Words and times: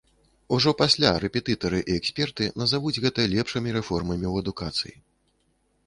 Ужо 0.55 0.71
пасля 0.79 1.11
рэпетытары 1.23 1.79
і 1.91 1.97
эксперты 1.99 2.49
назавуць 2.63 2.97
гэта 3.05 3.29
лепшымі 3.35 3.69
рэформамі 3.79 4.27
ў 4.31 4.35
адукацыі. 4.47 4.95